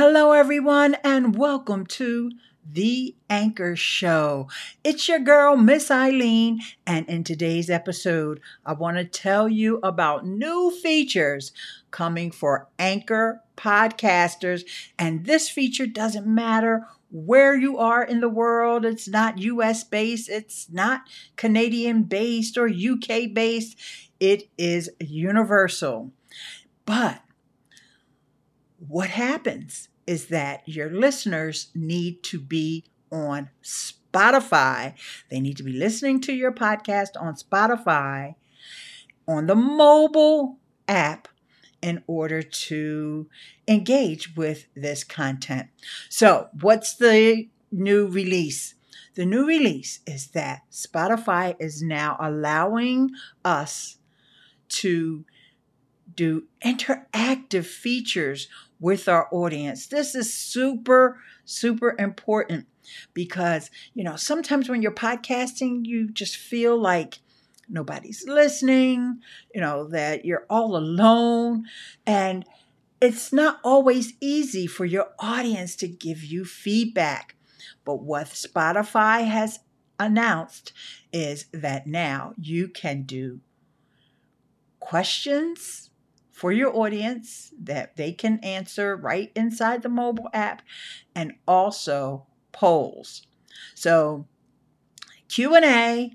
Hello, 0.00 0.30
everyone, 0.30 0.94
and 1.02 1.36
welcome 1.36 1.84
to 1.84 2.30
The 2.64 3.16
Anchor 3.28 3.74
Show. 3.74 4.46
It's 4.84 5.08
your 5.08 5.18
girl, 5.18 5.56
Miss 5.56 5.88
Ileane, 5.88 6.60
and 6.86 7.04
in 7.08 7.24
today's 7.24 7.68
episode, 7.68 8.38
I 8.64 8.74
want 8.74 8.98
to 8.98 9.04
tell 9.04 9.48
you 9.48 9.80
about 9.82 10.24
new 10.24 10.70
features 10.70 11.50
coming 11.90 12.30
for 12.30 12.68
Anchor 12.78 13.42
podcasters. 13.56 14.62
And 15.00 15.26
this 15.26 15.48
feature 15.48 15.88
doesn't 15.88 16.28
matter 16.28 16.86
where 17.10 17.56
you 17.56 17.76
are 17.78 18.04
in 18.04 18.20
the 18.20 18.28
world. 18.28 18.84
It's 18.84 19.08
not 19.08 19.38
US 19.38 19.82
based, 19.82 20.28
it's 20.28 20.70
not 20.70 21.00
Canadian 21.34 22.04
based 22.04 22.56
or 22.56 22.68
UK 22.68 23.34
based. 23.34 23.76
It 24.20 24.48
is 24.56 24.90
universal. 25.00 26.12
But 26.86 27.20
what 28.86 29.10
happens 29.10 29.88
is 30.06 30.26
that 30.28 30.62
your 30.66 30.90
listeners 30.90 31.68
need 31.74 32.22
to 32.24 32.40
be 32.40 32.84
on 33.10 33.50
Spotify. 33.62 34.94
They 35.30 35.40
need 35.40 35.56
to 35.58 35.62
be 35.62 35.72
listening 35.72 36.20
to 36.22 36.32
your 36.32 36.52
podcast 36.52 37.10
on 37.20 37.34
Spotify 37.34 38.34
on 39.26 39.46
the 39.46 39.54
mobile 39.54 40.58
app 40.88 41.28
in 41.82 42.02
order 42.06 42.42
to 42.42 43.28
engage 43.68 44.34
with 44.36 44.66
this 44.74 45.04
content. 45.04 45.68
So, 46.08 46.48
what's 46.60 46.96
the 46.96 47.48
new 47.70 48.08
release? 48.08 48.74
The 49.14 49.26
new 49.26 49.46
release 49.46 50.00
is 50.06 50.28
that 50.28 50.62
Spotify 50.72 51.54
is 51.60 51.82
now 51.82 52.16
allowing 52.18 53.10
us 53.44 53.98
to 54.68 55.24
do 56.14 56.44
interactive 56.64 57.64
features 57.64 58.48
with 58.80 59.08
our 59.08 59.28
audience. 59.32 59.86
This 59.86 60.14
is 60.14 60.32
super, 60.32 61.20
super 61.44 61.96
important 61.98 62.66
because, 63.14 63.70
you 63.94 64.04
know, 64.04 64.16
sometimes 64.16 64.68
when 64.68 64.82
you're 64.82 64.92
podcasting, 64.92 65.84
you 65.84 66.10
just 66.10 66.36
feel 66.36 66.78
like 66.78 67.18
nobody's 67.68 68.24
listening, 68.26 69.20
you 69.54 69.60
know, 69.60 69.88
that 69.88 70.24
you're 70.24 70.46
all 70.48 70.76
alone. 70.76 71.64
And 72.06 72.44
it's 73.00 73.32
not 73.32 73.60
always 73.62 74.14
easy 74.20 74.66
for 74.66 74.84
your 74.84 75.08
audience 75.18 75.76
to 75.76 75.88
give 75.88 76.24
you 76.24 76.44
feedback. 76.44 77.36
But 77.84 78.02
what 78.02 78.28
Spotify 78.28 79.26
has 79.26 79.60
announced 79.98 80.72
is 81.12 81.46
that 81.52 81.86
now 81.86 82.34
you 82.38 82.68
can 82.68 83.02
do 83.02 83.40
questions 84.80 85.87
for 86.38 86.52
your 86.52 86.72
audience 86.76 87.52
that 87.60 87.96
they 87.96 88.12
can 88.12 88.38
answer 88.44 88.94
right 88.94 89.32
inside 89.34 89.82
the 89.82 89.88
mobile 89.88 90.28
app 90.32 90.62
and 91.12 91.32
also 91.48 92.28
polls. 92.52 93.26
So 93.74 94.28
Q&A 95.28 96.12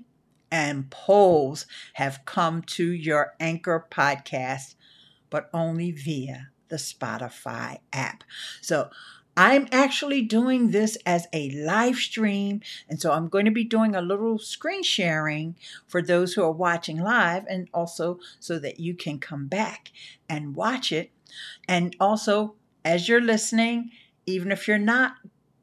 and 0.50 0.90
polls 0.90 1.66
have 1.94 2.24
come 2.24 2.62
to 2.62 2.90
your 2.90 3.34
Anchor 3.38 3.86
podcast 3.90 4.76
but 5.28 5.50
only 5.52 5.90
via 5.90 6.48
the 6.68 6.76
Spotify 6.76 7.80
app. 7.92 8.24
So 8.62 8.88
I'm 9.36 9.66
actually 9.72 10.22
doing 10.22 10.70
this 10.70 10.96
as 11.04 11.26
a 11.32 11.50
live 11.50 11.96
stream. 11.96 12.60
And 12.88 13.00
so 13.00 13.12
I'm 13.12 13.28
going 13.28 13.44
to 13.44 13.50
be 13.50 13.64
doing 13.64 13.94
a 13.94 14.02
little 14.02 14.38
screen 14.38 14.82
sharing 14.82 15.56
for 15.86 16.00
those 16.00 16.34
who 16.34 16.42
are 16.42 16.52
watching 16.52 16.98
live 16.98 17.44
and 17.48 17.68
also 17.74 18.18
so 18.38 18.58
that 18.58 18.80
you 18.80 18.94
can 18.94 19.18
come 19.18 19.46
back 19.46 19.90
and 20.28 20.54
watch 20.54 20.92
it. 20.92 21.10
And 21.68 21.96
also, 21.98 22.54
as 22.84 23.08
you're 23.08 23.20
listening, 23.20 23.90
even 24.26 24.52
if 24.52 24.68
you're 24.68 24.78
not 24.78 25.16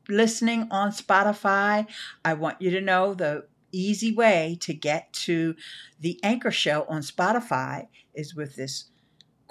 listening 0.10 0.68
on 0.72 0.92
Spotify, 0.92 1.88
I 2.26 2.34
want 2.34 2.62
you 2.62 2.72
to 2.72 2.82
know 2.82 3.14
the 3.14 3.46
easy 3.72 4.12
way 4.12 4.58
to 4.62 4.74
get 4.74 5.14
to 5.14 5.56
the 6.00 6.20
Anchor 6.24 6.52
Show 6.52 6.86
on 6.90 7.02
Spotify 7.02 7.88
is 8.14 8.36
with 8.36 8.56
this 8.56 8.86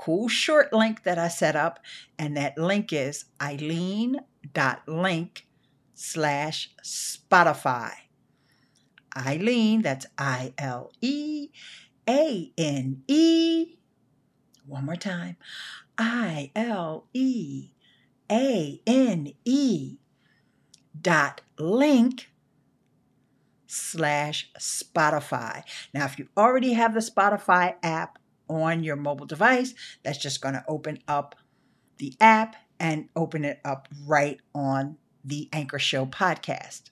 cool 0.00 0.28
short 0.28 0.72
link 0.72 1.02
that 1.02 1.18
I 1.18 1.28
set 1.28 1.54
up, 1.54 1.78
and 2.18 2.34
that 2.36 2.56
link 2.56 2.90
is 2.92 3.26
ileane.link 3.38 4.16
slash 5.94 6.70
Spotify. 6.82 7.92
Ileane, 9.14 9.82
that's 9.82 10.06
I 10.16 10.54
L 10.56 10.90
E 11.02 11.50
A 12.08 12.50
N 12.56 13.02
E. 13.08 13.74
One 14.64 14.86
more 14.86 14.96
time. 14.96 15.36
I 15.98 16.50
L 16.56 17.08
E 17.12 17.70
A 18.30 18.80
N 18.86 19.34
E 19.44 19.98
dot 20.98 21.42
link 21.58 22.30
slash 23.66 24.50
Spotify. 24.58 25.62
Now, 25.92 26.06
if 26.06 26.18
you 26.18 26.28
already 26.36 26.72
have 26.72 26.94
the 26.94 27.00
Spotify 27.00 27.74
app, 27.82 28.19
on 28.50 28.82
your 28.82 28.96
mobile 28.96 29.26
device, 29.26 29.74
that's 30.02 30.18
just 30.18 30.40
going 30.40 30.54
to 30.54 30.64
open 30.68 30.98
up 31.06 31.36
the 31.98 32.14
app 32.20 32.56
and 32.78 33.08
open 33.14 33.44
it 33.44 33.60
up 33.64 33.88
right 34.06 34.40
on 34.54 34.96
the 35.24 35.48
Anchor 35.52 35.78
Show 35.78 36.06
podcast. 36.06 36.90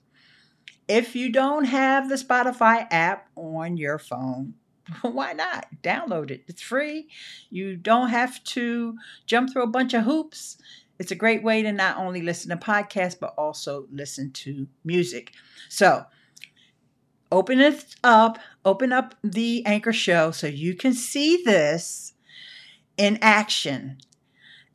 If 0.87 1.15
you 1.15 1.31
don't 1.31 1.65
have 1.65 2.09
the 2.09 2.15
Spotify 2.15 2.87
app 2.89 3.27
on 3.35 3.77
your 3.77 3.99
phone, 3.99 4.55
why 5.01 5.33
not? 5.33 5.67
Download 5.83 6.31
it. 6.31 6.43
It's 6.47 6.61
free. 6.61 7.09
You 7.49 7.75
don't 7.75 8.09
have 8.09 8.43
to 8.45 8.95
jump 9.25 9.51
through 9.51 9.63
a 9.63 9.67
bunch 9.67 9.93
of 9.93 10.03
hoops. 10.03 10.57
It's 10.99 11.11
a 11.11 11.15
great 11.15 11.43
way 11.43 11.61
to 11.61 11.71
not 11.71 11.97
only 11.97 12.21
listen 12.21 12.49
to 12.49 12.57
podcasts, 12.57 13.19
but 13.19 13.33
also 13.37 13.87
listen 13.91 14.31
to 14.31 14.67
music. 14.83 15.33
So, 15.69 16.05
open 17.31 17.59
it 17.59 17.95
up, 18.03 18.39
open 18.65 18.91
up 18.91 19.15
the 19.23 19.65
anchor 19.65 19.93
show 19.93 20.31
so 20.31 20.47
you 20.47 20.75
can 20.75 20.93
see 20.93 21.41
this 21.43 22.13
in 22.97 23.17
action. 23.21 23.97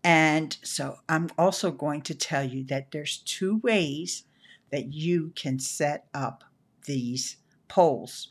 And 0.03 0.57
so 0.63 0.97
I'm 1.09 1.31
also 1.39 1.71
going 1.71 2.03
to 2.03 2.15
tell 2.15 2.45
you 2.45 2.65
that 2.65 2.91
there's 2.91 3.19
two 3.19 3.59
ways 3.59 4.25
that 4.71 4.93
you 4.93 5.33
can 5.35 5.59
set 5.59 6.07
up 6.13 6.45
these 6.87 7.37
polls. 7.69 8.29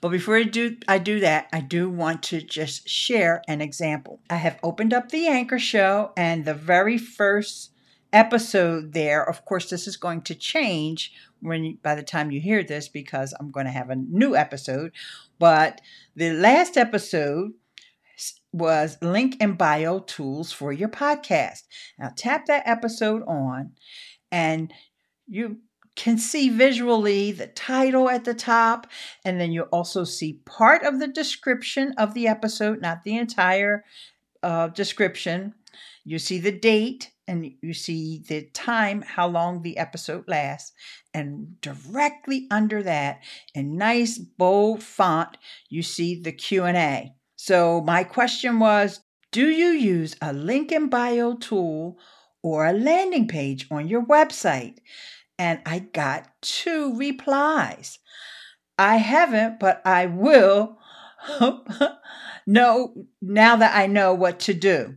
But 0.00 0.10
before 0.10 0.36
I 0.36 0.42
do 0.42 0.76
I 0.88 0.98
do 0.98 1.20
that, 1.20 1.48
I 1.52 1.60
do 1.60 1.88
want 1.88 2.22
to 2.24 2.42
just 2.42 2.88
share 2.88 3.42
an 3.46 3.60
example. 3.60 4.20
I 4.28 4.36
have 4.36 4.58
opened 4.62 4.92
up 4.92 5.10
the 5.10 5.28
anchor 5.28 5.58
show 5.58 6.12
and 6.16 6.44
the 6.44 6.54
very 6.54 6.98
first 6.98 7.70
episode 8.12 8.92
there. 8.92 9.22
Of 9.22 9.44
course, 9.44 9.70
this 9.70 9.86
is 9.86 9.96
going 9.96 10.22
to 10.22 10.34
change 10.34 11.12
when 11.40 11.78
by 11.82 11.94
the 11.94 12.02
time 12.02 12.30
you 12.30 12.40
hear 12.40 12.62
this 12.62 12.88
because 12.88 13.34
I'm 13.38 13.50
going 13.50 13.66
to 13.66 13.72
have 13.72 13.90
a 13.90 13.96
new 13.96 14.36
episode. 14.36 14.92
But 15.38 15.80
the 16.14 16.32
last 16.32 16.76
episode 16.76 17.52
was 18.52 18.98
link 19.00 19.36
and 19.40 19.56
bio 19.56 20.00
tools 20.00 20.52
for 20.52 20.72
your 20.72 20.88
podcast. 20.88 21.62
Now 21.98 22.12
tap 22.14 22.46
that 22.46 22.66
episode 22.66 23.22
on 23.26 23.72
and 24.30 24.72
you 25.26 25.58
can 25.96 26.18
see 26.18 26.48
visually 26.48 27.32
the 27.32 27.46
title 27.46 28.08
at 28.08 28.24
the 28.24 28.34
top, 28.34 28.86
and 29.24 29.40
then 29.40 29.52
you'll 29.52 29.66
also 29.66 30.04
see 30.04 30.40
part 30.44 30.82
of 30.82 30.98
the 30.98 31.08
description 31.08 31.92
of 31.98 32.14
the 32.14 32.26
episode, 32.26 32.80
not 32.80 33.04
the 33.04 33.16
entire 33.16 33.84
uh, 34.42 34.68
description. 34.68 35.54
You 36.04 36.18
see 36.18 36.38
the 36.38 36.52
date 36.52 37.10
and 37.30 37.52
you 37.62 37.72
see 37.72 38.24
the 38.26 38.42
time, 38.52 39.02
how 39.02 39.28
long 39.28 39.62
the 39.62 39.78
episode 39.78 40.24
lasts. 40.26 40.72
And 41.14 41.60
directly 41.60 42.48
under 42.50 42.82
that, 42.82 43.20
in 43.54 43.76
nice 43.76 44.18
bold 44.18 44.82
font, 44.82 45.36
you 45.68 45.82
see 45.82 46.20
the 46.20 46.32
Q&A. 46.32 47.14
So 47.36 47.82
my 47.82 48.02
question 48.02 48.58
was, 48.58 49.00
do 49.30 49.48
you 49.48 49.68
use 49.68 50.16
a 50.20 50.32
link 50.32 50.72
in 50.72 50.88
bio 50.88 51.36
tool 51.36 51.98
or 52.42 52.66
a 52.66 52.72
landing 52.72 53.28
page 53.28 53.68
on 53.70 53.86
your 53.86 54.04
website? 54.04 54.78
And 55.38 55.60
I 55.64 55.78
got 55.78 56.28
two 56.42 56.96
replies. 56.96 58.00
I 58.76 58.96
haven't, 58.96 59.60
but 59.60 59.82
I 59.84 60.06
will 60.06 60.78
know 62.46 63.06
now 63.22 63.54
that 63.54 63.76
I 63.76 63.86
know 63.86 64.14
what 64.14 64.40
to 64.40 64.54
do. 64.54 64.96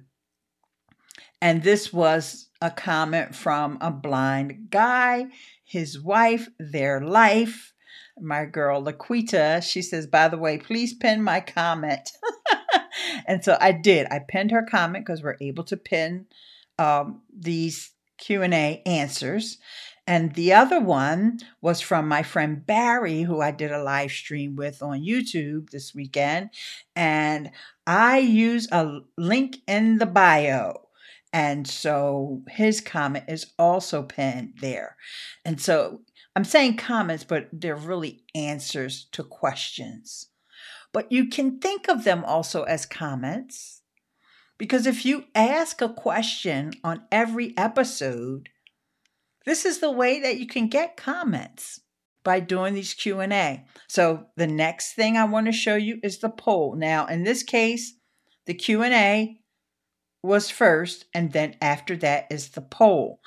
And 1.44 1.62
this 1.62 1.92
was 1.92 2.48
a 2.62 2.72
comment 2.72 3.36
from 3.36 3.78
a 3.82 3.92
blind 3.92 4.70
guy, 4.70 5.26
his 5.66 6.00
wife, 6.00 6.48
their 6.58 7.02
life. 7.02 7.74
My 8.18 8.46
girl 8.46 8.82
Laquita, 8.82 9.62
she 9.62 9.82
says, 9.82 10.08
by 10.08 10.30
the 10.30 10.38
way, 10.38 10.58
please 10.58 10.94
pin 10.94 11.22
my 11.22 11.42
comment. 11.42 12.10
and 13.28 13.44
so 13.44 13.58
I 13.60 13.74
did. 13.74 14.08
I 14.10 14.22
pinned 14.26 14.52
her 14.52 14.64
comment 14.64 15.06
because 15.06 15.22
we're 15.22 15.36
able 15.42 15.66
to 15.66 15.76
pin 15.76 16.28
um, 16.80 17.24
these 17.38 17.92
Q&A 18.20 18.82
answers. 18.86 19.58
And 20.08 20.36
the 20.36 20.54
other 20.54 20.80
one 20.80 21.40
was 21.60 21.82
from 21.82 22.08
my 22.08 22.24
friend 22.24 22.66
Barry, 22.66 23.24
who 23.24 23.42
I 23.42 23.52
did 23.52 23.74
a 23.74 23.84
live 23.84 24.12
stream 24.12 24.56
with 24.56 24.82
on 24.82 25.02
YouTube 25.02 25.72
this 25.72 25.94
weekend. 25.94 26.52
And 26.96 27.52
I 27.86 28.20
use 28.20 28.70
a 28.72 29.02
link 29.18 29.58
in 29.68 29.98
the 29.98 30.06
bio 30.06 30.83
And 31.34 31.68
so 31.68 32.44
his 32.48 32.80
comment 32.80 33.26
is 33.28 33.54
also 33.58 34.04
pinned 34.04 34.54
there. 34.62 34.96
And 35.44 35.60
so 35.60 36.02
I'm 36.36 36.44
saying 36.44 36.78
comments, 36.78 37.24
but 37.24 37.50
they're 37.52 37.76
really 37.76 38.24
answers 38.36 39.08
to 39.14 39.24
questions. 39.24 40.28
But 40.94 41.12
you 41.12 41.28
can 41.28 41.60
think 41.60 41.90
of 41.90 42.04
them 42.04 42.24
also 42.24 42.64
as 42.64 42.86
comments 42.86 43.82
because 44.60 44.86
if 44.86 45.06
you 45.06 45.26
ask 45.34 45.82
a 45.82 45.90
question 45.90 46.74
on 46.84 47.04
every 47.12 47.58
episode, 47.58 48.50
this 49.46 49.66
is 49.66 49.80
the 49.80 49.92
way 49.92 50.20
that 50.22 50.38
you 50.38 50.46
can 50.46 50.68
get 50.68 50.96
comments 50.96 51.82
by 52.24 52.40
doing 52.40 52.76
these 52.76 52.94
Q&A. 52.94 53.66
So 53.88 54.28
the 54.38 54.48
next 54.48 54.94
thing 54.94 55.18
I 55.18 55.26
want 55.26 55.48
to 55.48 55.52
show 55.52 55.76
you 55.76 56.00
is 56.04 56.20
the 56.20 56.30
poll. 56.30 56.76
Now, 56.76 57.08
in 57.08 57.24
this 57.24 57.44
case, 57.44 57.96
the 58.46 58.54
Q&A 58.54 59.40
was 60.24 60.50
first 60.50 61.06
and 61.14 61.34
then 61.34 61.56
after 61.62 61.96
that 61.98 62.28
is 62.32 62.50
the 62.50 62.62
poll. 62.62 63.20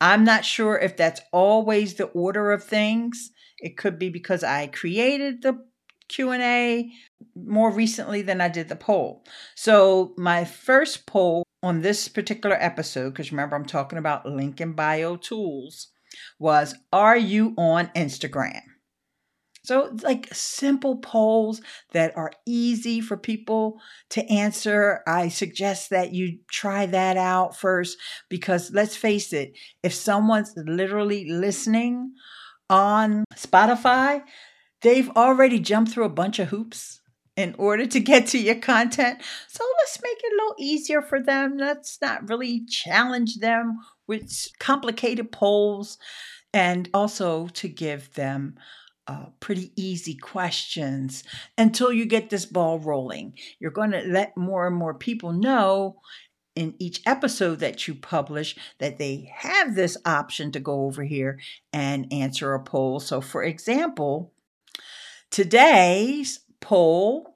I'm 0.00 0.24
not 0.24 0.44
sure 0.44 0.76
if 0.76 0.96
that's 0.96 1.20
always 1.32 1.94
the 1.94 2.06
order 2.06 2.50
of 2.50 2.64
things. 2.64 3.30
It 3.58 3.76
could 3.76 3.98
be 3.98 4.08
because 4.08 4.42
I 4.42 4.66
created 4.66 5.42
the 5.42 5.64
Q&A 6.08 6.90
more 7.36 7.70
recently 7.70 8.20
than 8.20 8.40
I 8.40 8.48
did 8.48 8.68
the 8.68 8.76
poll. 8.76 9.24
So 9.54 10.12
my 10.18 10.44
first 10.44 11.06
poll 11.06 11.44
on 11.62 11.80
this 11.80 12.08
particular 12.08 12.56
episode 12.58 13.10
because 13.10 13.30
remember 13.30 13.54
I'm 13.54 13.64
talking 13.64 13.98
about 13.98 14.26
link 14.26 14.60
in 14.60 14.72
bio 14.72 15.16
tools 15.16 15.88
was 16.38 16.74
are 16.92 17.16
you 17.16 17.54
on 17.56 17.86
Instagram? 17.94 18.62
So, 19.64 19.96
like 20.02 20.28
simple 20.32 20.96
polls 20.96 21.60
that 21.92 22.16
are 22.16 22.32
easy 22.46 23.00
for 23.00 23.16
people 23.16 23.80
to 24.10 24.24
answer. 24.26 25.02
I 25.06 25.28
suggest 25.28 25.90
that 25.90 26.12
you 26.12 26.38
try 26.50 26.86
that 26.86 27.16
out 27.16 27.56
first 27.56 27.96
because 28.28 28.72
let's 28.72 28.96
face 28.96 29.32
it, 29.32 29.56
if 29.82 29.94
someone's 29.94 30.52
literally 30.56 31.30
listening 31.30 32.12
on 32.68 33.24
Spotify, 33.36 34.22
they've 34.80 35.10
already 35.10 35.60
jumped 35.60 35.92
through 35.92 36.04
a 36.04 36.08
bunch 36.08 36.40
of 36.40 36.48
hoops 36.48 37.00
in 37.36 37.54
order 37.56 37.86
to 37.86 38.00
get 38.00 38.26
to 38.28 38.38
your 38.38 38.56
content. 38.56 39.22
So 39.48 39.64
let's 39.80 40.02
make 40.02 40.18
it 40.18 40.32
a 40.32 40.36
little 40.36 40.56
easier 40.58 41.02
for 41.02 41.20
them. 41.20 41.56
Let's 41.56 41.98
not 42.00 42.28
really 42.28 42.64
challenge 42.66 43.36
them 43.36 43.78
with 44.06 44.48
complicated 44.58 45.32
polls 45.32 45.98
and 46.52 46.88
also 46.92 47.46
to 47.48 47.68
give 47.68 48.12
them 48.14 48.56
uh, 49.06 49.26
pretty 49.40 49.72
easy 49.76 50.14
questions 50.14 51.24
until 51.58 51.92
you 51.92 52.04
get 52.04 52.30
this 52.30 52.46
ball 52.46 52.78
rolling. 52.78 53.34
You're 53.58 53.70
going 53.70 53.90
to 53.92 54.02
let 54.02 54.36
more 54.36 54.66
and 54.66 54.76
more 54.76 54.94
people 54.94 55.32
know 55.32 56.00
in 56.54 56.74
each 56.78 57.00
episode 57.06 57.60
that 57.60 57.88
you 57.88 57.94
publish 57.94 58.56
that 58.78 58.98
they 58.98 59.30
have 59.34 59.74
this 59.74 59.96
option 60.04 60.52
to 60.52 60.60
go 60.60 60.84
over 60.84 61.02
here 61.02 61.40
and 61.72 62.12
answer 62.12 62.54
a 62.54 62.62
poll. 62.62 63.00
So, 63.00 63.20
for 63.20 63.42
example, 63.42 64.32
today's 65.30 66.40
poll 66.60 67.34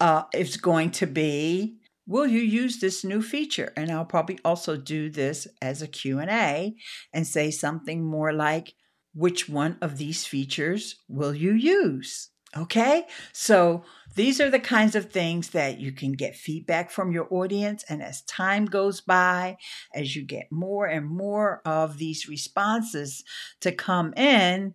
uh, 0.00 0.22
is 0.32 0.56
going 0.56 0.90
to 0.92 1.06
be 1.06 1.76
will 2.06 2.26
you 2.26 2.40
use 2.40 2.80
this 2.80 3.02
new 3.02 3.22
feature 3.22 3.72
and 3.76 3.90
i'll 3.90 4.04
probably 4.04 4.38
also 4.44 4.76
do 4.76 5.08
this 5.08 5.46
as 5.62 5.80
a 5.80 5.88
q&a 5.88 6.74
and 7.14 7.26
say 7.26 7.50
something 7.50 8.04
more 8.04 8.32
like 8.32 8.74
which 9.14 9.48
one 9.48 9.78
of 9.80 9.98
these 9.98 10.26
features 10.26 10.96
will 11.08 11.34
you 11.34 11.52
use? 11.52 12.30
Okay, 12.56 13.06
so 13.32 13.82
these 14.14 14.40
are 14.40 14.50
the 14.50 14.60
kinds 14.60 14.94
of 14.94 15.10
things 15.10 15.50
that 15.50 15.80
you 15.80 15.90
can 15.90 16.12
get 16.12 16.36
feedback 16.36 16.90
from 16.90 17.10
your 17.10 17.26
audience. 17.30 17.84
And 17.88 18.00
as 18.00 18.22
time 18.22 18.66
goes 18.66 19.00
by, 19.00 19.56
as 19.92 20.14
you 20.14 20.22
get 20.24 20.52
more 20.52 20.86
and 20.86 21.04
more 21.08 21.62
of 21.64 21.98
these 21.98 22.28
responses 22.28 23.24
to 23.60 23.72
come 23.72 24.14
in, 24.14 24.74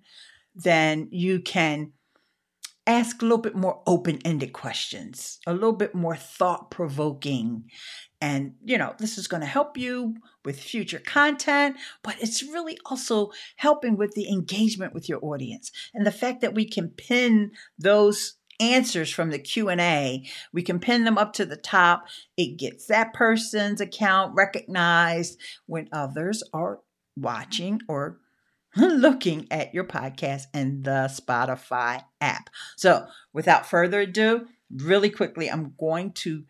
then 0.55 1.07
you 1.11 1.39
can 1.39 1.93
ask 2.89 3.21
a 3.21 3.25
little 3.25 3.37
bit 3.37 3.55
more 3.55 3.81
open 3.85 4.19
ended 4.25 4.51
questions, 4.51 5.39
a 5.45 5.53
little 5.53 5.73
bit 5.73 5.93
more 5.93 6.15
thought 6.15 6.71
provoking, 6.71 7.69
and, 8.21 8.55
you 8.65 8.77
know, 8.77 8.95
this 8.99 9.17
is 9.17 9.27
going 9.27 9.41
to 9.41 9.47
help 9.47 9.77
you 9.77 10.15
with 10.43 10.59
future 10.59 10.99
content, 10.99 11.77
but 12.03 12.15
it's 12.19 12.43
really 12.43 12.77
also 12.85 13.31
helping 13.55 13.95
with 13.95 14.13
the 14.13 14.27
engagement 14.27 14.93
with 14.93 15.07
your 15.07 15.23
audience. 15.23 15.71
And 15.93 16.05
the 16.05 16.11
fact 16.11 16.41
that 16.41 16.53
we 16.53 16.67
can 16.67 16.89
pin 16.89 17.51
those 17.77 18.35
answers 18.59 19.09
from 19.09 19.29
the 19.29 19.39
Q&A, 19.39 20.25
we 20.51 20.63
can 20.63 20.79
pin 20.79 21.05
them 21.05 21.17
up 21.17 21.31
to 21.33 21.45
the 21.45 21.55
top. 21.55 22.07
It 22.35 22.57
gets 22.57 22.87
that 22.87 23.13
person's 23.13 23.79
account 23.79 24.33
recognized 24.35 25.39
when 25.65 25.87
others 25.93 26.43
are 26.53 26.79
watching 27.15 27.79
or 27.87 28.19
looking 28.77 29.47
at 29.51 29.73
your 29.73 29.83
podcast 29.83 30.43
in 30.53 30.83
the 30.83 31.09
Spotify 31.11 32.03
app. 32.21 32.49
So, 32.75 33.07
without 33.33 33.69
further 33.69 34.01
ado, 34.01 34.47
really 34.71 35.09
quickly, 35.09 35.49
I'm 35.49 35.73
going 35.79 36.13
to 36.13 36.43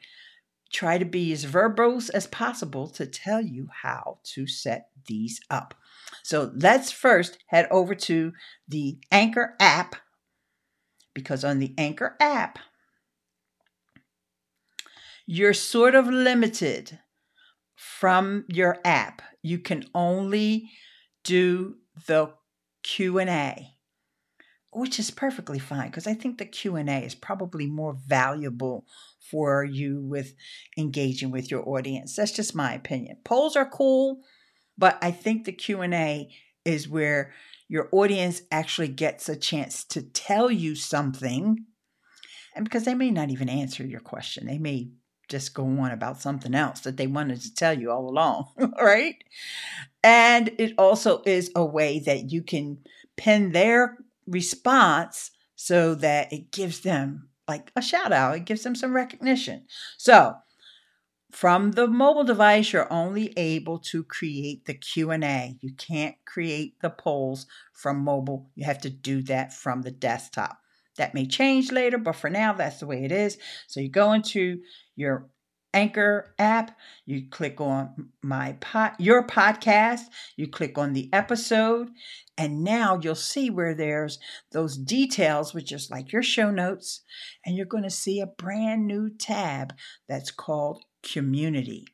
try 0.71 0.97
to 0.97 1.05
be 1.05 1.31
as 1.31 1.45
verbose 1.45 2.09
as 2.13 2.27
possible 2.27 2.87
to 2.89 3.05
tell 3.05 3.41
you 3.41 3.69
how 3.81 4.19
to 4.23 4.45
set 4.45 4.89
these 5.07 5.39
up. 5.49 5.73
So 6.23 6.51
let's 6.55 6.91
first 6.91 7.39
head 7.47 7.67
over 7.71 7.95
to 7.95 8.33
the 8.67 8.99
Anchor 9.11 9.55
app 9.59 9.95
because 11.13 11.43
on 11.43 11.59
the 11.59 11.73
Anchor 11.77 12.15
app, 12.19 12.59
you're 15.25 15.53
sort 15.53 15.95
of 15.95 16.07
limited 16.07 16.99
from 17.75 18.45
your 18.47 18.77
app. 18.85 19.21
You 19.41 19.59
can 19.59 19.85
only 19.93 20.69
do 21.23 21.77
the 22.07 22.33
Q&A 22.83 23.75
which 24.71 24.99
is 24.99 25.09
perfectly 25.09 25.59
fine 25.59 25.87
because 25.87 26.05
I 26.05 26.13
think 26.13 26.37
the 26.37 26.45
Q&A 26.45 27.03
is 27.03 27.15
probably 27.15 27.65
more 27.65 27.97
valuable 28.07 28.85
for 29.19 29.63
you 29.63 29.99
with 30.01 30.35
engaging 30.77 31.31
with 31.31 31.49
your 31.49 31.67
audience. 31.67 32.15
That's 32.15 32.31
just 32.31 32.55
my 32.55 32.73
opinion. 32.73 33.17
Polls 33.23 33.55
are 33.55 33.69
cool, 33.69 34.21
but 34.77 34.97
I 35.01 35.11
think 35.11 35.45
the 35.45 35.51
Q&A 35.51 36.29
is 36.65 36.87
where 36.87 37.33
your 37.67 37.89
audience 37.91 38.41
actually 38.51 38.89
gets 38.89 39.27
a 39.27 39.35
chance 39.35 39.83
to 39.85 40.01
tell 40.01 40.51
you 40.51 40.75
something. 40.75 41.65
And 42.55 42.65
because 42.65 42.85
they 42.85 42.95
may 42.95 43.11
not 43.11 43.29
even 43.29 43.49
answer 43.49 43.83
your 43.83 43.99
question, 43.99 44.45
they 44.45 44.57
may 44.57 44.91
just 45.29 45.53
go 45.53 45.63
on 45.63 45.91
about 45.91 46.19
something 46.19 46.55
else 46.55 46.81
that 46.81 46.97
they 46.97 47.07
wanted 47.07 47.41
to 47.41 47.53
tell 47.53 47.77
you 47.77 47.91
all 47.91 48.09
along, 48.09 48.47
right? 48.81 49.15
And 50.03 50.49
it 50.57 50.73
also 50.77 51.21
is 51.25 51.51
a 51.55 51.65
way 51.65 51.99
that 51.99 52.31
you 52.31 52.41
can 52.41 52.79
pin 53.17 53.51
their 53.51 53.97
response 54.27 55.31
so 55.55 55.95
that 55.95 56.31
it 56.31 56.51
gives 56.51 56.81
them 56.81 57.29
like 57.47 57.71
a 57.75 57.81
shout 57.81 58.11
out, 58.11 58.35
it 58.35 58.45
gives 58.45 58.63
them 58.63 58.75
some 58.75 58.95
recognition. 58.95 59.65
So, 59.97 60.35
from 61.31 61.71
the 61.73 61.87
mobile 61.87 62.23
device 62.23 62.73
you're 62.73 62.91
only 62.91 63.33
able 63.37 63.79
to 63.79 64.03
create 64.03 64.65
the 64.65 64.73
q&a 64.73 65.57
you 65.61 65.73
can't 65.75 66.15
create 66.25 66.79
the 66.81 66.89
polls 66.89 67.45
from 67.73 67.99
mobile. 67.99 68.49
You 68.55 68.65
have 68.65 68.81
to 68.81 68.89
do 68.89 69.21
that 69.23 69.53
from 69.53 69.81
the 69.83 69.91
desktop. 69.91 70.59
That 70.97 71.13
may 71.13 71.27
change 71.27 71.71
later 71.71 71.97
but 71.97 72.15
for 72.15 72.29
now 72.29 72.53
that's 72.53 72.79
the 72.79 72.87
way 72.87 73.03
it 73.05 73.11
is. 73.11 73.37
So 73.67 73.79
you 73.79 73.89
go 73.89 74.13
into 74.13 74.59
your 74.95 75.29
Anchor 75.73 76.33
app, 76.39 76.77
you 77.05 77.29
click 77.29 77.61
on 77.61 78.09
my 78.23 78.53
pod, 78.53 78.93
your 78.97 79.25
podcast, 79.25 80.01
you 80.35 80.47
click 80.47 80.77
on 80.77 80.93
the 80.93 81.09
episode, 81.13 81.89
and 82.37 82.63
now 82.63 82.99
you'll 83.01 83.15
see 83.15 83.49
where 83.49 83.75
there's 83.75 84.19
those 84.51 84.77
details, 84.77 85.53
which 85.53 85.71
is 85.71 85.91
like 85.91 86.11
your 86.11 86.23
show 86.23 86.49
notes, 86.49 87.01
and 87.45 87.55
you're 87.55 87.65
going 87.65 87.83
to 87.83 87.89
see 87.89 88.19
a 88.19 88.25
brand 88.25 88.87
new 88.87 89.09
tab 89.09 89.73
that's 90.07 90.31
called 90.31 90.83
Community. 91.03 91.85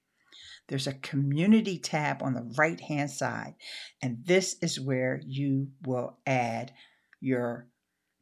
There's 0.68 0.88
a 0.88 0.94
community 0.94 1.78
tab 1.78 2.24
on 2.24 2.34
the 2.34 2.52
right 2.58 2.80
hand 2.80 3.12
side, 3.12 3.56
and 4.02 4.26
this 4.26 4.56
is 4.62 4.80
where 4.80 5.22
you 5.26 5.68
will 5.86 6.18
add 6.26 6.72
your 7.20 7.68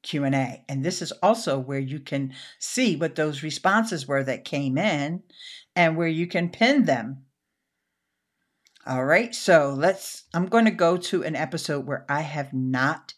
Q&A. 0.04 0.64
And 0.70 0.84
this 0.84 1.02
is 1.02 1.12
also 1.24 1.58
where 1.58 1.80
you 1.80 2.00
can 2.00 2.34
see 2.60 2.96
what 2.96 3.16
those 3.16 3.44
responses 3.44 4.08
were 4.08 4.24
that 4.24 4.46
came 4.46 4.78
in 4.78 5.24
and 5.76 5.98
where 5.98 6.08
you 6.08 6.28
can 6.28 6.50
pin 6.50 6.86
them. 6.86 7.26
All 8.86 9.06
right, 9.06 9.34
so 9.34 9.74
let's 9.78 10.26
I'm 10.34 10.48
going 10.48 10.66
to 10.66 10.72
go 10.72 10.98
to 10.98 11.24
an 11.24 11.38
episode 11.38 11.88
where 11.88 12.06
I 12.10 12.20
have 12.22 12.54
not 12.54 13.14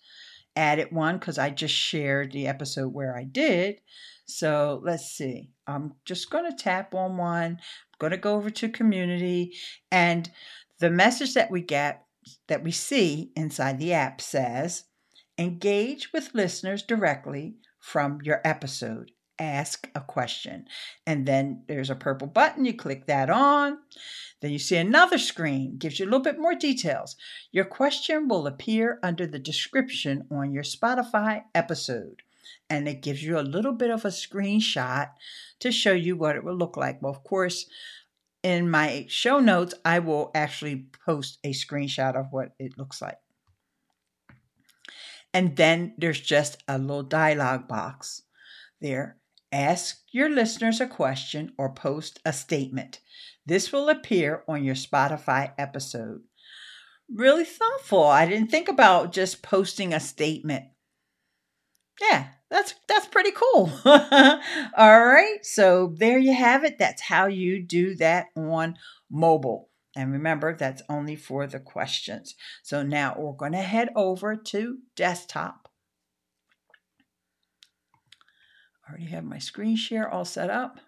added 0.56 0.92
one 0.92 1.20
cuz 1.20 1.40
I 1.40 1.50
just 1.50 1.74
shared 1.74 2.32
the 2.32 2.48
episode 2.48 2.94
where 2.94 3.18
I 3.18 3.24
did. 3.24 3.82
So, 4.28 4.82
let's 4.84 5.12
see. 5.12 5.52
I'm 5.68 5.96
just 6.04 6.32
going 6.32 6.50
to 6.50 6.58
tap 6.58 6.96
on 6.96 7.18
one. 7.18 7.60
I'm 7.60 7.98
going 8.00 8.12
to 8.12 8.18
go 8.18 8.36
over 8.36 8.50
to 8.50 8.70
community 8.70 9.56
and 9.92 10.32
the 10.80 10.90
message 10.90 11.34
that 11.36 11.52
we 11.52 11.62
get 11.62 12.06
that 12.48 12.64
we 12.64 12.72
see 12.72 13.32
inside 13.36 13.80
the 13.80 13.94
app 13.94 14.20
says 14.22 14.86
Engage 15.38 16.14
with 16.14 16.34
listeners 16.34 16.82
directly 16.84 17.58
from 17.80 18.20
your 18.24 18.42
episode. 18.46 19.12
ask 19.40 19.90
a 19.96 20.02
question. 20.02 20.66
And 21.06 21.26
then 21.26 21.64
there's 21.68 21.90
a 21.90 21.96
purple 21.96 22.28
button, 22.28 22.66
you 22.66 22.74
click 22.74 23.08
that 23.08 23.30
on. 23.30 23.80
Then 24.42 24.52
you 24.52 24.60
see 24.60 24.78
another 24.78 25.18
screen, 25.18 25.78
gives 25.78 26.00
you 26.00 26.06
a 26.06 26.08
little 26.08 26.20
bit 26.20 26.40
more 26.40 26.56
details. 26.56 27.16
Your 27.52 27.66
question 27.66 28.28
will 28.28 28.48
appear 28.48 29.00
under 29.02 29.26
the 29.26 29.40
description 29.40 30.28
on 30.32 30.52
your 30.52 30.64
Spotify 30.64 31.44
episode. 31.54 32.22
And 32.70 32.88
it 32.88 33.02
gives 33.02 33.24
you 33.24 33.40
a 33.40 33.42
little 33.42 33.74
bit 33.74 33.90
of 33.92 34.06
a 34.06 34.10
screenshot 34.10 35.10
to 35.60 35.72
show 35.72 35.94
you 35.94 36.16
what 36.16 36.36
it 36.36 36.44
will 36.44 36.56
look 36.56 36.78
like. 36.78 37.02
Well, 37.02 37.12
of 37.12 37.24
course, 37.24 37.66
in 38.44 38.70
my 38.70 39.06
show 39.10 39.40
notes, 39.40 39.74
I 39.84 40.00
will 40.00 40.32
actually 40.36 40.88
post 41.06 41.40
a 41.44 41.52
screenshot 41.52 42.16
of 42.16 42.28
what 42.32 42.50
it 42.60 42.78
looks 42.78 43.02
like. 43.02 43.18
And 45.36 45.58
then 45.58 45.94
there's 45.98 46.22
just 46.22 46.64
a 46.66 46.78
little 46.78 47.04
dialog 47.04 47.68
box 47.68 48.22
there. 48.80 49.18
Ask 49.52 49.98
your 50.14 50.30
listeners 50.30 50.80
a 50.80 50.88
question 50.88 51.52
or 51.58 51.74
post 51.74 52.22
a 52.24 52.32
statement. 52.32 53.02
This 53.46 53.74
will 53.74 53.90
appear 53.90 54.46
on 54.48 54.64
your 54.64 54.76
Spotify 54.76 55.52
episode. 55.58 56.22
Really 57.14 57.44
thoughtful. 57.44 58.06
I 58.06 58.26
didn't 58.26 58.50
think 58.50 58.70
about 58.70 59.12
just 59.12 59.44
posting 59.44 59.94
a 59.94 60.00
statement. 60.00 60.68
Yeah, 62.00 62.28
that's 62.50 62.74
that's 62.88 63.08
pretty 63.08 63.32
cool. 63.32 63.70
All 63.86 65.06
right. 65.06 65.40
So 65.42 65.94
there 65.98 66.18
you 66.18 66.34
have 66.34 66.64
it. 66.64 66.80
That's 66.80 67.02
how 67.02 67.26
you 67.26 67.62
do 67.62 67.96
that 67.96 68.28
on 68.38 68.78
mobile. 69.12 69.70
And 69.96 70.12
remember, 70.12 70.56
that's 70.56 70.82
only 70.90 71.16
for 71.16 71.48
the 71.48 71.60
questions. 71.60 72.36
So 72.64 72.84
now 72.84 73.16
we're 73.18 73.34
going 73.34 73.54
to 73.54 73.60
head 73.60 73.90
over 73.96 74.36
to 74.36 74.80
desktop. 74.96 75.70
I 78.86 78.92
already 78.92 79.06
have 79.06 79.24
my 79.24 79.40
screen 79.40 79.78
share 79.78 80.10
all 80.10 80.26
set 80.26 80.50
up. 80.50 80.80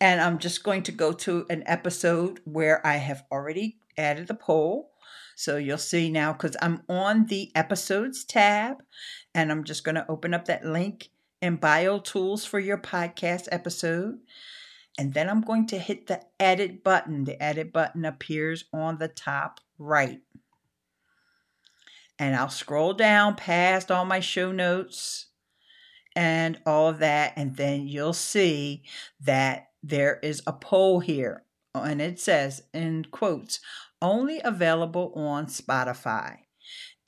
And 0.00 0.20
I'm 0.20 0.38
just 0.38 0.62
going 0.62 0.82
to 0.84 0.92
go 0.92 1.12
to 1.12 1.46
an 1.50 1.62
episode 1.66 2.40
where 2.44 2.86
I 2.86 2.96
have 2.96 3.24
already 3.30 3.78
added 3.98 4.28
the 4.28 4.34
poll. 4.34 4.92
So 5.36 5.56
you'll 5.56 5.78
see 5.78 6.10
now 6.10 6.32
because 6.32 6.56
I'm 6.60 6.82
on 6.88 7.26
the 7.26 7.50
episodes 7.54 8.24
tab 8.24 8.82
and 9.34 9.50
I'm 9.50 9.64
just 9.64 9.84
going 9.84 9.94
to 9.94 10.10
open 10.10 10.34
up 10.34 10.46
that 10.46 10.64
link 10.64 11.10
in 11.40 11.56
bio 11.56 11.98
tools 11.98 12.44
for 12.44 12.58
your 12.58 12.78
podcast 12.78 13.48
episode. 13.50 14.18
And 15.00 15.14
then 15.14 15.30
I'm 15.30 15.40
going 15.40 15.66
to 15.68 15.78
hit 15.78 16.08
the 16.08 16.20
edit 16.38 16.84
button. 16.84 17.24
The 17.24 17.42
edit 17.42 17.72
button 17.72 18.04
appears 18.04 18.64
on 18.70 18.98
the 18.98 19.08
top 19.08 19.60
right. 19.78 20.20
And 22.18 22.36
I'll 22.36 22.50
scroll 22.50 22.92
down 22.92 23.34
past 23.34 23.90
all 23.90 24.04
my 24.04 24.20
show 24.20 24.52
notes 24.52 25.28
and 26.14 26.60
all 26.66 26.86
of 26.86 26.98
that. 26.98 27.32
And 27.34 27.56
then 27.56 27.88
you'll 27.88 28.12
see 28.12 28.82
that 29.22 29.68
there 29.82 30.18
is 30.22 30.42
a 30.46 30.52
poll 30.52 31.00
here. 31.00 31.44
And 31.74 32.02
it 32.02 32.20
says, 32.20 32.64
in 32.74 33.06
quotes, 33.10 33.58
only 34.02 34.42
available 34.44 35.14
on 35.16 35.46
Spotify. 35.46 36.40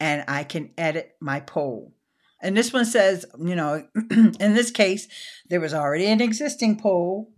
And 0.01 0.25
I 0.27 0.45
can 0.45 0.71
edit 0.79 1.15
my 1.21 1.41
poll. 1.41 1.93
And 2.41 2.57
this 2.57 2.73
one 2.73 2.87
says, 2.87 3.27
you 3.39 3.55
know, 3.55 3.87
in 4.11 4.55
this 4.55 4.71
case, 4.71 5.09
there 5.51 5.61
was 5.61 5.75
already 5.75 6.07
an 6.07 6.23
existing 6.23 6.81
poll. 6.81 7.35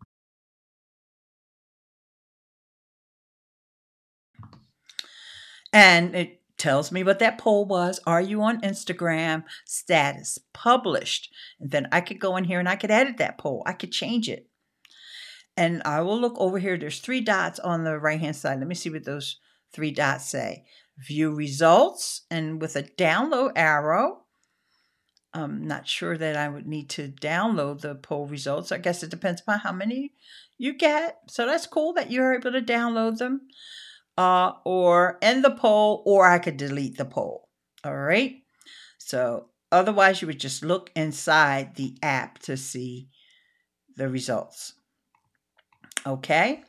And 5.75 6.15
it 6.15 6.41
tells 6.57 6.93
me 6.93 7.03
what 7.03 7.19
that 7.19 7.37
poll 7.37 7.67
was. 7.67 8.01
Are 8.07 8.21
you 8.21 8.41
on 8.43 8.61
Instagram? 8.61 9.43
Status 9.67 10.39
published. 10.53 11.35
And 11.61 11.73
then 11.73 11.89
I 11.91 12.01
could 12.01 12.21
go 12.21 12.37
in 12.37 12.45
here 12.45 12.61
and 12.61 12.69
I 12.69 12.77
could 12.77 12.93
edit 12.93 13.19
that 13.19 13.39
poll. 13.39 13.65
I 13.67 13.73
could 13.73 13.91
change 13.91 14.29
it. 14.29 14.49
And 15.57 15.83
I 15.85 16.01
will 16.03 16.19
look 16.19 16.39
over 16.39 16.61
here. 16.61 16.79
There's 16.79 17.01
three 17.01 17.21
dots 17.21 17.59
on 17.59 17.83
the 17.83 17.99
right 17.99 18.21
hand 18.21 18.37
side. 18.37 18.61
Let 18.61 18.69
me 18.69 18.77
see 18.77 18.89
what 18.89 19.05
those 19.05 19.41
three 19.73 19.91
dots 19.91 20.27
say. 20.27 20.65
View 20.97 21.35
results 21.35 22.23
and 22.31 22.63
with 22.63 22.77
a 22.77 22.85
download 22.85 23.51
arrow. 23.57 24.21
I'm 25.33 25.67
not 25.67 25.89
sure 25.89 26.17
that 26.17 26.37
I 26.37 26.49
would 26.49 26.69
need 26.69 26.89
to 26.91 27.09
download 27.09 27.81
the 27.81 27.97
poll 27.97 28.27
results. 28.29 28.71
I 28.71 28.79
guess 28.79 29.03
it 29.03 29.11
depends 29.11 29.41
upon 29.41 29.59
how 29.59 29.73
many 29.73 30.13
you 30.57 30.73
get. 30.73 31.19
So 31.29 31.47
that's 31.47 31.67
cool 31.67 31.93
that 31.95 32.13
you're 32.13 32.35
able 32.35 32.53
to 32.53 32.63
download 32.63 33.19
them 33.19 33.41
uh, 34.17 34.53
or 34.65 35.19
end 35.23 35.45
the 35.45 35.51
poll, 35.51 36.03
or 36.07 36.27
I 36.27 36.39
could 36.39 36.57
delete 36.57 36.97
the 36.97 37.05
poll. 37.05 37.49
All 37.85 37.97
right. 37.97 38.37
So 38.99 39.49
otherwise, 39.71 40.23
you 40.23 40.27
would 40.29 40.41
just 40.41 40.65
look 40.65 40.91
inside 40.95 41.77
the 41.77 41.97
app 42.03 42.39
to 42.41 42.57
see 42.57 43.09
the 43.97 44.09
results. 44.09 44.75
Okay. 46.07 46.63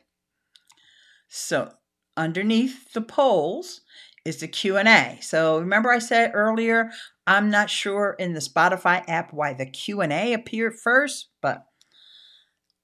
So 1.28 1.72
underneath 2.16 2.92
the 2.92 3.00
polls 3.00 3.82
is 4.24 4.38
the 4.38 4.48
Q&A. 4.48 5.18
So 5.20 5.58
remember 5.58 5.90
I 5.90 5.98
said 5.98 6.32
earlier, 6.34 6.90
I'm 7.26 7.50
not 7.50 7.70
sure 7.70 8.16
in 8.18 8.32
the 8.32 8.40
Spotify 8.40 9.04
app 9.08 9.32
why 9.32 9.52
the 9.52 9.66
Q&A 9.66 10.32
appeared 10.32 10.74
first, 10.74 11.28
but 11.40 11.66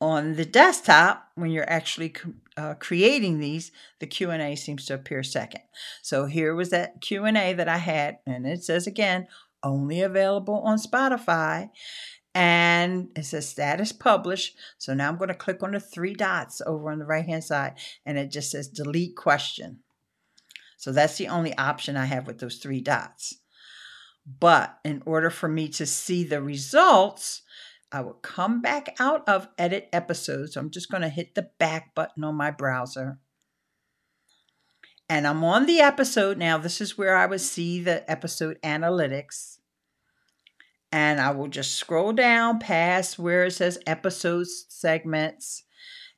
on 0.01 0.35
the 0.35 0.45
desktop 0.45 1.29
when 1.35 1.51
you're 1.51 1.69
actually 1.69 2.15
uh, 2.57 2.75
creating 2.75 3.39
these 3.39 3.73
the 3.99 4.07
q&a 4.07 4.57
seems 4.57 4.87
to 4.87 4.95
appear 4.95 5.23
second. 5.23 5.63
So 6.03 6.27
here 6.27 6.55
was 6.55 6.71
that 6.71 7.01
q&a 7.01 7.53
that 7.55 7.69
i 7.69 7.79
had 7.79 8.19
and 8.27 8.47
it 8.47 8.65
says 8.65 8.87
again 8.87 9.27
only 9.63 10.01
available 10.01 10.61
on 10.65 10.79
spotify 10.79 11.71
and 12.35 13.11
it 13.15 13.27
says 13.27 13.47
status 13.49 13.93
published. 13.93 14.57
So 14.79 14.95
now 14.95 15.09
i'm 15.09 15.19
going 15.19 15.29
to 15.29 15.35
click 15.35 15.63
on 15.63 15.73
the 15.73 15.81
three 15.81 16.15
dots 16.15 16.61
over 16.67 16.91
on 16.91 16.99
the 16.99 17.07
right 17.07 17.27
hand 17.27 17.45
side 17.45 17.75
and 18.05 18.19
it 18.19 18.31
just 18.31 18.51
says 18.51 18.69
delete 18.69 19.17
question. 19.17 19.81
So 20.77 20.93
that's 20.93 21.17
the 21.17 21.29
only 21.29 21.57
option 21.57 21.97
i 21.97 22.07
have 22.07 22.27
with 22.27 22.39
those 22.39 22.57
three 22.57 22.81
dots. 22.81 23.39
But 24.27 24.79
in 24.85 25.03
order 25.05 25.31
for 25.31 25.49
me 25.49 25.69
to 25.71 25.87
see 25.87 26.25
the 26.25 26.43
results 26.43 27.43
I 27.93 28.01
will 28.01 28.15
come 28.15 28.63
back 28.63 28.97
out 28.99 29.29
of 29.29 29.49
edit 29.59 29.91
episodes. 29.93 30.57
I'm 30.57 30.71
just 30.71 30.91
going 30.91 31.03
to 31.03 31.11
hit 31.11 31.35
the 31.35 31.51
back 31.59 31.95
button 31.95 32.25
on 32.25 32.35
my 32.35 32.51
browser. 32.51 33.19
And 35.11 35.27
I'm 35.27 35.45
on 35.45 35.67
the 35.67 35.81
episode 35.81 36.39
now. 36.39 36.57
This 36.57 36.81
is 36.81 36.97
where 36.97 37.15
I 37.15 37.27
would 37.27 37.43
see 37.43 37.83
the 37.83 38.11
episode 38.11 38.59
analytics. 38.63 39.59
And 40.91 41.21
I 41.21 41.33
will 41.33 41.49
just 41.49 41.75
scroll 41.75 42.15
down 42.15 42.61
past 42.61 43.19
where 43.19 43.45
it 43.45 43.53
says 43.53 43.79
episodes 43.87 44.65
segments. 44.71 45.65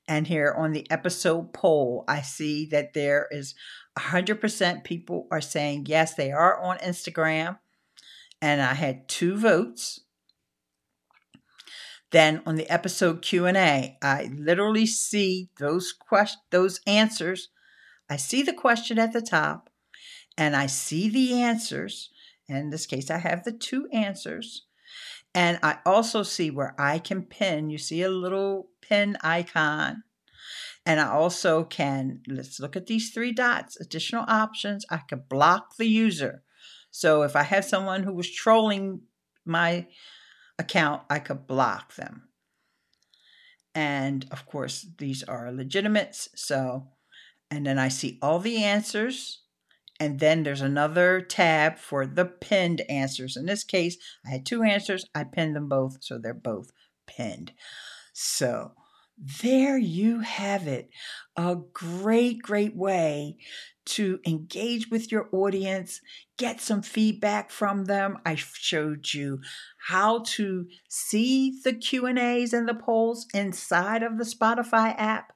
And 0.07 0.29
here 0.29 0.55
on 0.57 0.73
the 0.73 0.89
episode 0.93 1.53
poll, 1.53 2.05
I 2.07 2.21
see 2.21 2.67
that 2.67 2.95
there 2.95 3.27
is 3.33 3.57
100% 3.99 4.85
people 4.85 5.27
are 5.33 5.41
saying 5.41 5.87
yes, 5.89 6.15
they 6.15 6.31
are 6.31 6.61
on 6.63 6.79
Instagram. 6.79 7.59
And 8.41 8.63
I 8.63 8.75
had 8.75 9.09
two 9.09 9.37
votes. 9.37 10.04
Then 12.15 12.43
on 12.47 12.55
the 12.55 12.71
episode 12.71 13.23
Q&A, 13.23 13.99
I 14.01 14.31
literally 14.33 14.87
see 14.87 15.49
those 15.59 15.93
quest- 15.93 16.49
those 16.51 16.79
answers. 16.87 17.49
I 18.09 18.19
see 18.19 18.41
the 18.45 18.53
question 18.53 19.01
at 19.01 19.13
the 19.13 19.21
top 19.21 19.69
and 20.39 20.55
I 20.55 20.67
see 20.67 21.09
the 21.09 21.43
answers. 21.43 22.11
In 22.47 22.71
this 22.71 22.87
case, 22.87 23.11
I 23.11 23.19
have 23.19 23.43
the 23.43 23.51
two 23.51 23.89
answers. 23.93 24.63
And 25.35 25.59
I 25.61 25.79
also 25.85 26.23
see 26.23 26.53
where 26.53 26.77
I 26.79 27.01
can 27.01 27.25
pin. 27.25 27.69
You 27.69 27.79
see 27.79 28.03
a 28.03 28.09
little 28.09 28.69
pin 28.81 29.17
icon. 29.21 30.05
And 30.87 31.01
I 31.01 31.11
also 31.11 31.65
can, 31.65 32.21
let's 32.29 32.61
look 32.61 32.77
at 32.77 32.87
these 32.87 33.11
three 33.11 33.33
dots, 33.33 33.77
additional 33.81 34.25
options. 34.29 34.87
I 34.89 34.99
could 34.99 35.29
block 35.29 35.79
the 35.79 35.89
user. 35.89 36.45
So 36.93 37.23
if 37.23 37.35
I 37.35 37.43
have 37.43 37.65
someone 37.65 38.05
who 38.05 38.15
was 38.15 38.31
trolling 38.31 39.01
my 39.45 39.89
account, 40.59 41.03
I 41.11 41.19
could 41.19 41.47
block 41.47 41.95
them. 41.97 42.29
And 43.75 44.27
of 44.31 44.47
course, 44.47 44.87
these 44.99 45.23
are 45.25 45.53
legitimates. 45.53 46.29
So, 46.37 46.89
and 47.51 47.67
then 47.67 47.79
I 47.79 47.89
see 47.89 48.19
all 48.23 48.39
the 48.39 48.63
answers. 48.63 49.41
And 50.01 50.19
then 50.21 50.43
there's 50.43 50.61
another 50.61 51.21
tab 51.21 51.79
for 51.79 52.07
the 52.07 52.25
pinned 52.25 52.83
answers. 52.89 53.37
In 53.37 53.47
this 53.47 53.65
case, 53.65 53.97
I 54.27 54.31
had 54.31 54.47
two 54.47 54.63
answers. 54.63 55.05
I 55.15 55.25
pinned 55.25 55.55
them 55.55 55.69
both. 55.69 55.99
So 56.01 56.19
they're 56.19 56.35
both 56.35 56.71
pinned. 57.07 57.53
So 58.13 58.73
there 59.17 59.79
you 59.79 60.21
have 60.21 60.67
it. 60.67 60.91
A 61.37 61.57
great, 61.73 62.43
great 62.43 62.77
way 62.77 63.37
to 63.87 64.19
engage 64.27 64.91
with 64.91 65.13
your 65.13 65.29
audience, 65.33 66.01
get 66.37 66.61
some 66.61 66.83
feedback 66.83 67.51
from 67.51 67.85
them. 67.85 68.19
I 68.25 68.35
showed 68.35 69.13
you 69.13 69.41
how 69.89 70.21
to 70.27 70.67
see 70.89 71.59
the 71.63 71.75
Q&As 71.75 72.53
and 72.53 72.69
the 72.69 72.75
polls 72.75 73.27
inside 73.35 74.03
of 74.03 74.19
the 74.19 74.25
Spotify 74.25 74.95
app. 74.99 75.33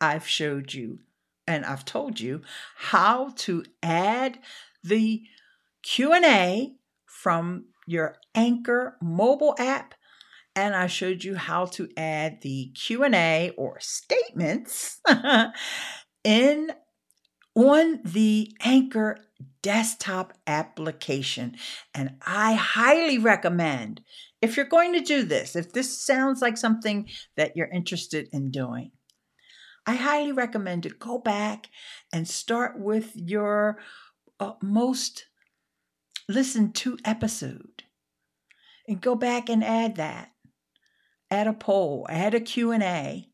I've 0.00 0.26
showed 0.26 0.74
you 0.74 1.00
and 1.46 1.64
I've 1.64 1.84
told 1.84 2.18
you 2.20 2.42
how 2.76 3.30
to 3.36 3.64
add 3.82 4.38
the 4.82 5.22
Q&A 5.82 6.76
from 7.04 7.66
your 7.86 8.16
Anchor 8.34 8.96
mobile 9.00 9.54
app 9.58 9.94
and 10.54 10.74
I 10.74 10.86
showed 10.86 11.24
you 11.24 11.36
how 11.36 11.66
to 11.66 11.88
add 11.96 12.42
the 12.42 12.72
Q&A 12.74 13.52
or 13.56 13.78
statements 13.80 15.00
in 16.24 16.72
on 17.54 18.00
the 18.04 18.54
Anchor 18.60 19.18
desktop 19.62 20.34
application. 20.46 21.56
And 21.94 22.16
I 22.26 22.54
highly 22.54 23.18
recommend 23.18 24.02
if 24.40 24.56
you're 24.56 24.66
going 24.66 24.92
to 24.94 25.00
do 25.00 25.22
this, 25.22 25.54
if 25.54 25.72
this 25.72 26.04
sounds 26.04 26.42
like 26.42 26.56
something 26.56 27.08
that 27.36 27.56
you're 27.56 27.68
interested 27.68 28.28
in 28.32 28.50
doing, 28.50 28.90
I 29.86 29.94
highly 29.94 30.32
recommend 30.32 30.82
to 30.84 30.90
go 30.90 31.18
back 31.18 31.68
and 32.12 32.26
start 32.26 32.78
with 32.78 33.12
your 33.14 33.78
uh, 34.40 34.52
most 34.62 35.26
listened 36.28 36.74
to 36.76 36.98
episode 37.04 37.84
and 38.88 39.00
go 39.00 39.14
back 39.14 39.48
and 39.48 39.62
add 39.62 39.96
that. 39.96 40.31
Add 41.32 41.46
a 41.46 41.54
poll, 41.54 42.06
add 42.10 42.34
a 42.34 42.40
Q&A 42.40 43.26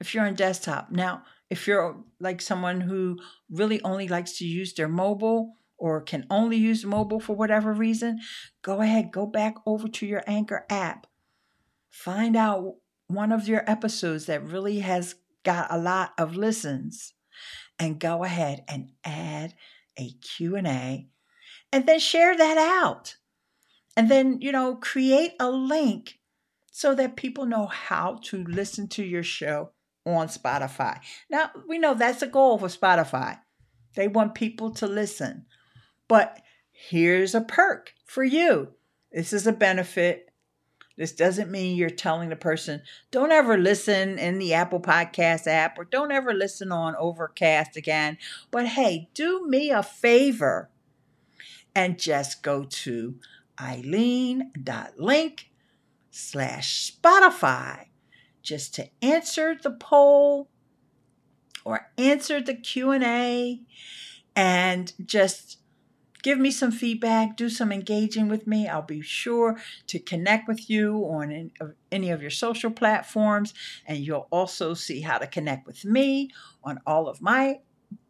if 0.00 0.14
you're 0.14 0.26
on 0.26 0.34
desktop. 0.34 0.90
Now, 0.90 1.22
if 1.48 1.66
you're 1.66 2.04
like 2.20 2.42
someone 2.42 2.82
who 2.82 3.18
really 3.48 3.80
only 3.80 4.06
likes 4.06 4.36
to 4.36 4.44
use 4.44 4.74
their 4.74 4.86
mobile 4.86 5.54
or 5.78 6.02
can 6.02 6.26
only 6.28 6.58
use 6.58 6.84
mobile 6.84 7.20
for 7.20 7.34
whatever 7.34 7.72
reason, 7.72 8.20
go 8.60 8.82
ahead, 8.82 9.12
go 9.12 9.24
back 9.24 9.54
over 9.64 9.88
to 9.88 10.04
your 10.04 10.22
Anchor 10.26 10.66
app. 10.68 11.06
Find 11.88 12.36
out 12.36 12.74
one 13.06 13.32
of 13.32 13.48
your 13.48 13.64
episodes 13.66 14.26
that 14.26 14.44
really 14.44 14.80
has 14.80 15.14
got 15.42 15.72
a 15.72 15.78
lot 15.78 16.12
of 16.18 16.36
listens 16.36 17.14
and 17.78 17.98
go 17.98 18.24
ahead 18.24 18.62
and 18.68 18.90
add 19.04 19.54
a 19.98 20.10
Q&A 20.20 21.08
and 21.72 21.86
then 21.86 21.98
share 21.98 22.36
that 22.36 22.58
out. 22.58 23.16
And 23.96 24.10
then, 24.10 24.42
you 24.42 24.52
know, 24.52 24.76
create 24.76 25.32
a 25.40 25.50
link 25.50 26.18
so 26.72 26.94
that 26.94 27.16
people 27.16 27.44
know 27.44 27.66
how 27.66 28.18
to 28.24 28.42
listen 28.44 28.88
to 28.88 29.04
your 29.04 29.22
show 29.22 29.70
on 30.04 30.26
Spotify. 30.26 30.98
Now, 31.30 31.50
we 31.68 31.78
know 31.78 31.94
that's 31.94 32.22
a 32.22 32.26
goal 32.26 32.58
for 32.58 32.66
Spotify. 32.66 33.38
They 33.94 34.08
want 34.08 34.34
people 34.34 34.70
to 34.72 34.86
listen. 34.86 35.44
But 36.08 36.40
here's 36.72 37.34
a 37.34 37.42
perk 37.42 37.92
for 38.06 38.24
you. 38.24 38.70
This 39.12 39.34
is 39.34 39.46
a 39.46 39.52
benefit. 39.52 40.30
This 40.96 41.12
doesn't 41.12 41.50
mean 41.50 41.76
you're 41.76 41.90
telling 41.90 42.30
the 42.30 42.36
person, 42.36 42.82
don't 43.10 43.32
ever 43.32 43.56
listen 43.58 44.18
in 44.18 44.38
the 44.38 44.54
Apple 44.54 44.80
Podcast 44.80 45.46
app 45.46 45.78
or 45.78 45.84
don't 45.84 46.12
ever 46.12 46.32
listen 46.32 46.72
on 46.72 46.96
Overcast 46.96 47.76
again. 47.76 48.18
But 48.50 48.66
hey, 48.68 49.10
do 49.14 49.46
me 49.46 49.70
a 49.70 49.82
favor 49.82 50.70
and 51.74 51.98
just 51.98 52.42
go 52.42 52.64
to 52.64 53.16
ileane.link 53.58 55.51
slash 56.12 56.92
Spotify 56.92 57.86
just 58.42 58.74
to 58.74 58.88
answer 59.00 59.56
the 59.60 59.70
poll 59.70 60.48
or 61.64 61.90
answer 61.96 62.40
the 62.40 62.54
Q&A 62.54 63.60
and 64.34 64.92
just 65.04 65.58
give 66.22 66.38
me 66.38 66.50
some 66.50 66.70
feedback, 66.70 67.36
do 67.36 67.48
some 67.48 67.72
engaging 67.72 68.28
with 68.28 68.46
me. 68.46 68.68
I'll 68.68 68.82
be 68.82 69.00
sure 69.00 69.58
to 69.88 69.98
connect 69.98 70.46
with 70.46 70.70
you 70.70 70.98
on 70.98 71.50
any 71.90 72.10
of 72.10 72.22
your 72.22 72.30
social 72.30 72.70
platforms, 72.70 73.52
and 73.86 73.98
you'll 73.98 74.28
also 74.30 74.74
see 74.74 75.00
how 75.00 75.18
to 75.18 75.26
connect 75.26 75.66
with 75.66 75.84
me 75.84 76.30
on 76.62 76.78
all 76.86 77.08
of 77.08 77.20
my 77.20 77.58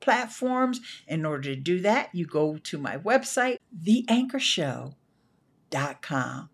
platforms. 0.01 0.81
In 1.09 1.25
order 1.25 1.55
to 1.55 1.61
do 1.61 1.81
that, 1.81 2.11
you 2.13 2.27
go 2.27 2.59
to 2.59 2.79
my 2.79 2.99
website, 2.99 3.57
theanchorshow.com. 3.83 6.49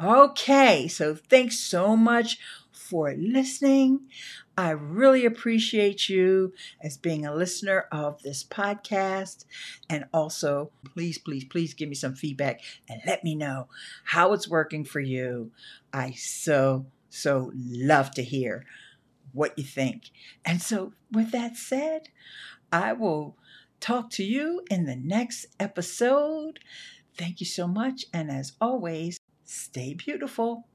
Okay, 0.00 0.88
so 0.88 1.14
thanks 1.14 1.58
so 1.58 1.96
much 1.96 2.38
for 2.70 3.14
listening. 3.14 4.00
I 4.56 4.70
really 4.70 5.24
appreciate 5.24 6.08
you 6.08 6.52
as 6.82 6.96
being 6.96 7.24
a 7.24 7.34
listener 7.34 7.86
of 7.92 8.22
this 8.22 8.42
podcast. 8.42 9.44
And 9.88 10.06
also, 10.12 10.70
please, 10.94 11.18
please, 11.18 11.44
please 11.44 11.74
give 11.74 11.88
me 11.88 11.94
some 11.94 12.14
feedback 12.14 12.60
and 12.88 13.00
let 13.06 13.22
me 13.24 13.34
know 13.34 13.68
how 14.04 14.32
it's 14.32 14.48
working 14.48 14.84
for 14.84 15.00
you. 15.00 15.52
I 15.92 16.12
so, 16.12 16.86
so 17.08 17.52
love 17.54 18.10
to 18.12 18.22
hear 18.22 18.64
what 19.32 19.58
you 19.58 19.64
think. 19.64 20.10
And 20.44 20.62
so, 20.62 20.92
with 21.12 21.32
that 21.32 21.56
said, 21.56 22.08
I 22.72 22.92
will 22.94 23.36
talk 23.80 24.10
to 24.12 24.24
you 24.24 24.62
in 24.70 24.86
the 24.86 24.96
next 24.96 25.46
episode. 25.60 26.60
Thank 27.16 27.40
you 27.40 27.46
so 27.46 27.68
much. 27.68 28.06
And 28.12 28.30
as 28.30 28.52
always, 28.60 29.18
stay 29.52 29.94
beautiful. 29.94 30.66